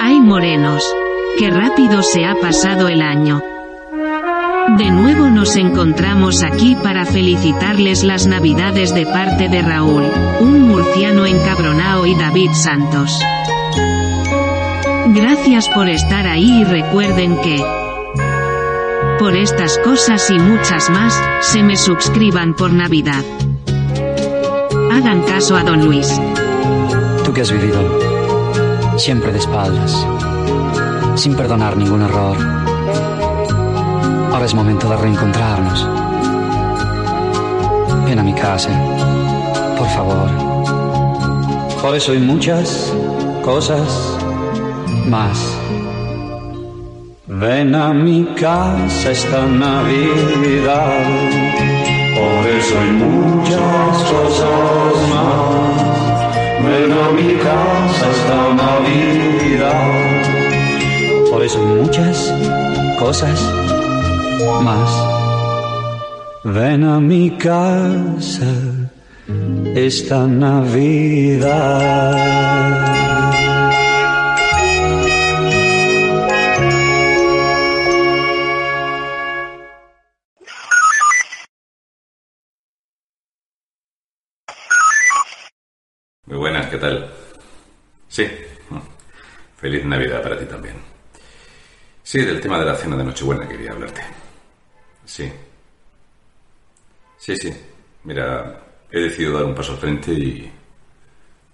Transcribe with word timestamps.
Ay 0.00 0.20
morenos, 0.20 0.82
qué 1.38 1.50
rápido 1.50 2.02
se 2.02 2.24
ha 2.24 2.34
pasado 2.36 2.88
el 2.88 3.02
año. 3.02 3.42
De 4.78 4.90
nuevo 4.90 5.28
nos 5.28 5.56
encontramos 5.56 6.42
aquí 6.42 6.74
para 6.74 7.04
felicitarles 7.04 8.02
las 8.02 8.26
navidades 8.26 8.94
de 8.94 9.04
parte 9.04 9.50
de 9.50 9.60
Raúl, 9.60 10.04
un 10.40 10.62
murciano 10.62 11.26
encabronao 11.26 12.06
y 12.06 12.14
David 12.14 12.52
Santos. 12.54 13.20
Gracias 15.08 15.68
por 15.68 15.88
estar 15.88 16.26
ahí 16.26 16.62
y 16.62 16.64
recuerden 16.64 17.36
que... 17.42 17.62
Por 19.18 19.36
estas 19.36 19.78
cosas 19.78 20.30
y 20.30 20.38
muchas 20.38 20.88
más, 20.88 21.22
se 21.40 21.62
me 21.62 21.76
suscriban 21.76 22.54
por 22.54 22.72
Navidad. 22.72 23.22
Hagan 24.94 25.22
caso 25.22 25.56
a 25.56 25.64
don 25.64 25.84
Luis. 25.84 26.08
Tú 27.24 27.32
que 27.32 27.40
has 27.40 27.50
vivido 27.50 27.82
siempre 28.96 29.32
de 29.32 29.38
espaldas, 29.38 30.06
sin 31.16 31.34
perdonar 31.34 31.76
ningún 31.76 32.02
error. 32.02 32.36
Ahora 34.32 34.44
es 34.44 34.54
momento 34.54 34.88
de 34.88 34.96
reencontrarnos. 34.96 35.84
Ven 38.06 38.20
a 38.20 38.22
mi 38.22 38.34
casa, 38.34 38.70
por 39.76 39.88
favor. 39.88 40.30
Por 41.82 41.96
eso 41.96 42.12
hay 42.12 42.20
muchas 42.20 42.94
cosas 43.42 44.16
más. 45.08 45.58
Ven 47.26 47.74
a 47.74 47.92
mi 47.92 48.26
casa 48.36 49.10
esta 49.10 49.44
Navidad. 49.44 50.94
Hay 52.80 52.90
muchas 52.90 54.04
cosas 54.12 54.94
más. 55.14 55.94
Ven 56.64 56.90
a 56.92 57.10
mi 57.10 57.30
casa 57.34 58.04
esta 58.10 58.38
Navidad. 58.62 59.92
Por 61.30 61.40
eso 61.42 61.58
hay 61.58 61.66
muchas 61.82 62.16
cosas 62.98 63.38
más. 64.62 64.90
Ven 66.44 66.84
a 66.84 67.00
mi 67.00 67.30
casa 67.30 68.52
esta 69.74 70.26
Navidad. 70.26 71.44
Muy 86.26 86.38
buenas, 86.38 86.66
¿qué 86.68 86.78
tal? 86.78 87.12
Sí. 88.08 88.26
Feliz 89.56 89.84
Navidad 89.84 90.22
para 90.22 90.38
ti 90.38 90.46
también. 90.46 90.76
Sí, 92.02 92.20
del 92.24 92.40
tema 92.40 92.58
de 92.58 92.66
la 92.66 92.74
cena 92.74 92.96
de 92.96 93.04
Nochebuena 93.04 93.48
quería 93.48 93.72
hablarte. 93.72 94.02
Sí. 95.04 95.30
Sí, 97.18 97.36
sí. 97.36 97.54
Mira, 98.04 98.60
he 98.90 99.00
decidido 99.00 99.34
dar 99.34 99.44
un 99.44 99.54
paso 99.54 99.72
al 99.72 99.78
frente 99.78 100.12
y, 100.12 100.52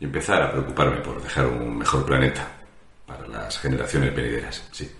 y 0.00 0.04
empezar 0.04 0.42
a 0.42 0.52
preocuparme 0.52 0.96
por 0.98 1.22
dejar 1.22 1.46
un 1.46 1.78
mejor 1.78 2.04
planeta 2.04 2.46
para 3.06 3.26
las 3.26 3.58
generaciones 3.58 4.14
venideras. 4.14 4.68
Sí. 4.72 4.90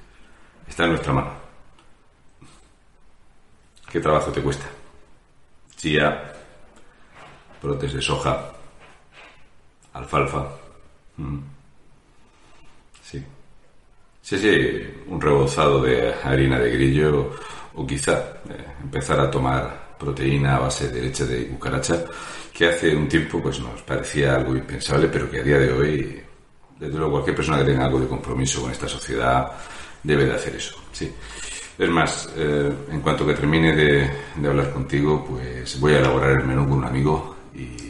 Está 0.68 0.84
en 0.84 0.90
nuestra 0.90 1.12
mano. 1.12 1.32
¿Qué 3.90 4.00
trabajo 4.00 4.32
te 4.32 4.42
cuesta? 4.42 4.66
Chía, 5.76 6.32
brotes 7.62 7.92
de 7.92 8.02
soja, 8.02 8.52
alfalfa. 9.96 10.46
Mm. 11.16 11.38
Sí. 13.02 13.24
Sí, 14.22 14.38
sí, 14.38 15.04
un 15.06 15.20
rebozado 15.20 15.82
de 15.82 16.12
harina 16.22 16.58
de 16.58 16.70
grillo 16.72 17.30
o 17.74 17.86
quizá 17.86 18.40
eh, 18.48 18.64
empezar 18.82 19.20
a 19.20 19.30
tomar 19.30 19.94
proteína 19.98 20.56
a 20.56 20.60
base 20.60 20.88
de 20.88 21.02
leche 21.02 21.24
de 21.26 21.46
cucaracha, 21.48 22.04
que 22.52 22.68
hace 22.68 22.94
un 22.94 23.08
tiempo 23.08 23.40
pues 23.40 23.60
nos 23.60 23.82
parecía 23.82 24.34
algo 24.34 24.56
impensable, 24.56 25.08
pero 25.08 25.30
que 25.30 25.40
a 25.40 25.42
día 25.42 25.58
de 25.58 25.72
hoy, 25.72 26.22
desde 26.78 26.96
luego 26.96 27.12
cualquier 27.12 27.36
persona 27.36 27.58
que 27.58 27.72
tenga 27.72 27.86
algo 27.86 28.00
de 28.00 28.08
compromiso 28.08 28.62
con 28.62 28.70
esta 28.70 28.88
sociedad 28.88 29.52
debe 30.02 30.26
de 30.26 30.34
hacer 30.34 30.56
eso. 30.56 30.76
Sí. 30.92 31.12
Es 31.78 31.90
más, 31.90 32.30
eh, 32.36 32.72
en 32.90 33.00
cuanto 33.00 33.26
que 33.26 33.34
termine 33.34 33.76
de, 33.76 34.10
de 34.36 34.48
hablar 34.48 34.72
contigo, 34.72 35.24
pues 35.28 35.78
voy 35.78 35.92
a 35.94 35.98
elaborar 35.98 36.30
el 36.30 36.46
menú 36.46 36.66
con 36.66 36.78
un 36.78 36.84
amigo 36.84 37.36
y 37.54 37.85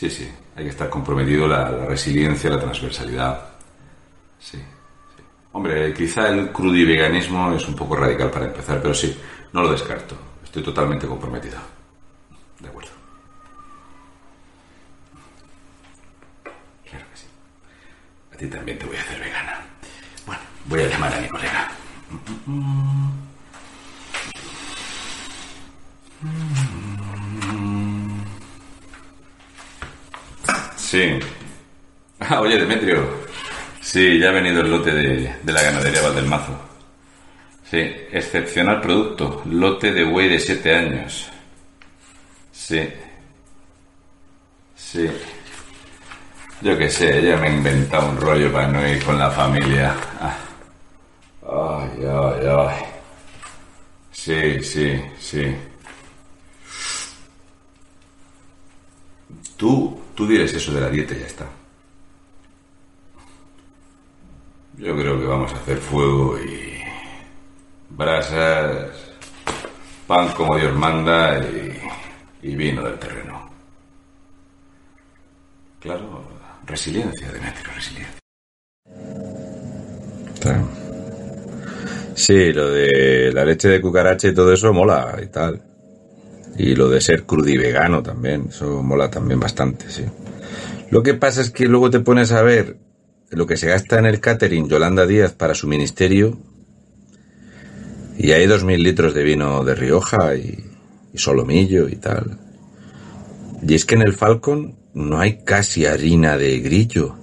Sí, 0.00 0.08
sí, 0.08 0.26
hay 0.56 0.64
que 0.64 0.70
estar 0.70 0.88
comprometido 0.88 1.46
la, 1.46 1.70
la 1.70 1.84
resiliencia, 1.84 2.48
la 2.48 2.58
transversalidad. 2.58 3.50
Sí, 4.38 4.56
sí. 4.56 5.22
Hombre, 5.52 5.92
quizá 5.92 6.28
el 6.30 6.50
crudiveganismo 6.50 7.52
es 7.52 7.68
un 7.68 7.74
poco 7.74 7.96
radical 7.96 8.30
para 8.30 8.46
empezar, 8.46 8.80
pero 8.80 8.94
sí, 8.94 9.14
no 9.52 9.60
lo 9.60 9.72
descarto. 9.72 10.16
Estoy 10.42 10.62
totalmente 10.62 11.06
comprometido. 11.06 11.58
De 12.60 12.68
acuerdo. 12.68 12.92
Claro 16.88 17.04
que 17.12 17.16
sí. 17.18 17.26
A 18.32 18.36
ti 18.38 18.46
también 18.46 18.78
te 18.78 18.86
voy 18.86 18.96
a 18.96 19.00
hacer 19.02 19.20
vegana. 19.20 19.60
Bueno, 20.24 20.40
voy 20.64 20.80
a 20.80 20.88
llamar 20.88 21.12
a 21.12 21.20
mi 21.20 21.28
colega. 21.28 21.70
Sí. 30.90 31.20
Ah, 32.18 32.40
oye, 32.40 32.58
Demetrio. 32.58 33.06
Sí, 33.80 34.18
ya 34.18 34.30
ha 34.30 34.32
venido 34.32 34.60
el 34.60 34.70
lote 34.72 34.92
de, 34.92 35.36
de 35.40 35.52
la 35.52 35.62
ganadería 35.62 36.02
Valdelmazo. 36.02 36.58
Sí, 37.70 37.78
excepcional 38.10 38.80
producto. 38.80 39.40
Lote 39.46 39.92
de 39.92 40.02
buey 40.02 40.28
de 40.28 40.40
siete 40.40 40.74
años. 40.74 41.30
Sí. 42.50 42.88
Sí. 44.74 45.08
Yo 46.60 46.76
qué 46.76 46.90
sé, 46.90 47.22
ya 47.22 47.36
me 47.36 47.46
he 47.46 47.52
inventado 47.52 48.10
un 48.10 48.16
rollo 48.16 48.52
para 48.52 48.66
no 48.66 48.88
ir 48.88 49.00
con 49.04 49.16
la 49.16 49.30
familia. 49.30 49.94
Ah. 50.20 50.36
Ay, 51.48 52.04
ay, 52.04 52.46
ay. 52.48 52.84
Sí, 54.10 54.64
sí, 54.64 55.00
sí. 55.20 55.54
Tú, 59.56 59.99
tú 60.20 60.26
diles 60.26 60.52
eso 60.52 60.74
de 60.74 60.82
la 60.82 60.90
dieta 60.90 61.14
y 61.14 61.20
ya 61.20 61.26
está. 61.26 61.46
Yo 64.76 64.94
creo 64.94 65.18
que 65.18 65.24
vamos 65.24 65.50
a 65.50 65.56
hacer 65.56 65.78
fuego 65.78 66.38
y 66.38 66.78
brasas, 67.88 68.90
pan 70.06 70.28
como 70.32 70.58
Dios 70.58 70.76
manda 70.76 71.38
y, 71.38 71.72
y 72.42 72.54
vino 72.54 72.82
del 72.82 72.98
terreno. 72.98 73.50
Claro, 75.80 76.22
resiliencia, 76.66 77.32
Demetrio, 77.32 77.72
resiliencia. 77.74 78.20
Sí, 82.14 82.52
lo 82.52 82.68
de 82.68 83.32
la 83.32 83.46
leche 83.46 83.68
de 83.68 83.80
cucaracha 83.80 84.28
y 84.28 84.34
todo 84.34 84.52
eso 84.52 84.70
mola 84.74 85.18
y 85.22 85.28
tal. 85.28 85.69
Y 86.62 86.74
lo 86.74 86.90
de 86.90 87.00
ser 87.00 87.24
crudivegano 87.24 88.02
también, 88.02 88.48
eso 88.50 88.82
mola 88.82 89.10
también 89.10 89.40
bastante, 89.40 89.88
sí. 89.88 90.04
Lo 90.90 91.02
que 91.02 91.14
pasa 91.14 91.40
es 91.40 91.50
que 91.50 91.64
luego 91.66 91.88
te 91.88 92.00
pones 92.00 92.32
a 92.32 92.42
ver 92.42 92.76
lo 93.30 93.46
que 93.46 93.56
se 93.56 93.68
gasta 93.68 93.98
en 93.98 94.04
el 94.04 94.20
catering 94.20 94.68
Yolanda 94.68 95.06
Díaz 95.06 95.32
para 95.32 95.54
su 95.54 95.66
ministerio 95.66 96.38
y 98.18 98.32
hay 98.32 98.46
dos 98.46 98.62
mil 98.62 98.82
litros 98.82 99.14
de 99.14 99.22
vino 99.22 99.64
de 99.64 99.74
Rioja 99.74 100.34
y, 100.36 100.62
y 101.14 101.18
solomillo 101.18 101.88
y 101.88 101.96
tal. 101.96 102.38
Y 103.66 103.74
es 103.74 103.86
que 103.86 103.94
en 103.94 104.02
el 104.02 104.12
Falcon 104.12 104.76
no 104.92 105.18
hay 105.18 105.42
casi 105.42 105.86
harina 105.86 106.36
de 106.36 106.58
grillo. 106.58 107.16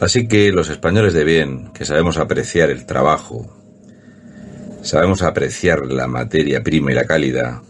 Así 0.00 0.26
que 0.26 0.52
los 0.52 0.70
españoles 0.70 1.12
de 1.12 1.24
bien, 1.24 1.70
que 1.74 1.84
sabemos 1.84 2.16
apreciar 2.16 2.70
el 2.70 2.86
trabajo, 2.86 3.54
sabemos 4.80 5.20
apreciar 5.20 5.84
la 5.84 6.06
materia 6.06 6.62
prima 6.62 6.92
y 6.92 6.94
la 6.94 7.04
calidad, 7.04 7.60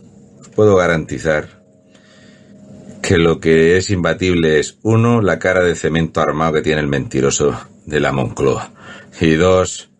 puedo 0.54 0.76
garantizar 0.76 1.60
que 3.02 3.18
lo 3.18 3.40
que 3.40 3.76
es 3.76 3.90
imbatible 3.90 4.60
es, 4.60 4.78
uno, 4.82 5.20
la 5.20 5.38
cara 5.38 5.62
de 5.62 5.74
cemento 5.74 6.20
armado 6.20 6.54
que 6.54 6.62
tiene 6.62 6.80
el 6.80 6.86
mentiroso 6.86 7.58
de 7.86 8.00
la 8.00 8.12
Moncloa. 8.12 8.70
Y 9.20 9.34
dos, 9.34 9.90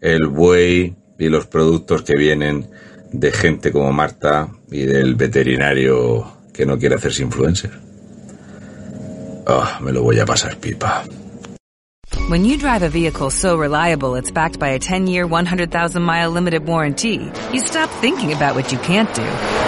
el 0.00 0.26
buey 0.26 0.96
y 1.18 1.28
los 1.28 1.46
productos 1.46 2.02
que 2.02 2.16
vienen 2.16 2.70
de 3.12 3.32
gente 3.32 3.72
como 3.72 3.92
Marta 3.92 4.48
y 4.70 4.84
del 4.86 5.14
veterinario 5.14 6.26
que 6.52 6.66
no 6.66 6.78
quiere 6.78 6.96
hacerse 6.96 7.22
influencer. 7.22 7.70
Ah, 9.46 9.78
me 9.80 9.92
lo 9.92 10.02
voy 10.02 10.18
a 10.18 10.26
pasar 10.26 10.56
pipa. 10.56 11.04
When 12.28 12.44
you 12.44 12.58
drive 12.58 12.82
a 12.82 12.90
vehicle 12.90 13.30
so 13.30 13.56
reliable 13.56 14.14
it's 14.16 14.30
backed 14.30 14.58
by 14.58 14.70
a 14.70 14.78
10-year, 14.78 15.26
100,000-mile 15.26 16.30
limited 16.30 16.66
warranty, 16.66 17.30
you 17.52 17.60
stop 17.60 17.88
thinking 18.00 18.32
about 18.32 18.54
what 18.54 18.70
you 18.70 18.78
can't 18.80 19.12
do 19.14 19.67